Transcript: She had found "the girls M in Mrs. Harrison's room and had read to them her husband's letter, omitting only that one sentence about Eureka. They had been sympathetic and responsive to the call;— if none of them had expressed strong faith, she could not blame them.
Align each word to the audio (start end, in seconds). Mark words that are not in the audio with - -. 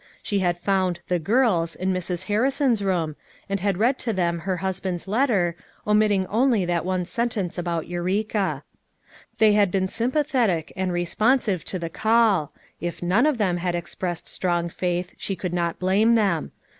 She 0.23 0.39
had 0.39 0.57
found 0.57 0.99
"the 1.09 1.19
girls 1.19 1.75
M 1.75 1.89
in 1.89 1.93
Mrs. 2.01 2.23
Harrison's 2.23 2.83
room 2.83 3.15
and 3.47 3.59
had 3.59 3.77
read 3.77 3.99
to 3.99 4.11
them 4.13 4.39
her 4.39 4.57
husband's 4.57 5.07
letter, 5.07 5.55
omitting 5.85 6.25
only 6.25 6.65
that 6.65 6.83
one 6.83 7.05
sentence 7.05 7.59
about 7.59 7.85
Eureka. 7.85 8.63
They 9.37 9.53
had 9.53 9.69
been 9.69 9.87
sympathetic 9.87 10.73
and 10.75 10.91
responsive 10.91 11.63
to 11.65 11.77
the 11.77 11.91
call;— 11.91 12.51
if 12.81 13.03
none 13.03 13.27
of 13.27 13.37
them 13.37 13.57
had 13.57 13.75
expressed 13.75 14.27
strong 14.27 14.69
faith, 14.69 15.13
she 15.19 15.35
could 15.35 15.53
not 15.53 15.77
blame 15.77 16.15
them. 16.15 16.51